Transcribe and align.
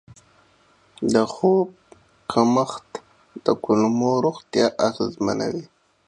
د 1.13 1.15
خوب 1.33 1.67
کمښت 2.31 2.87
د 3.45 3.47
کولمو 3.63 4.11
روغتیا 4.25 4.65
اغېزمنوي. 4.87 5.65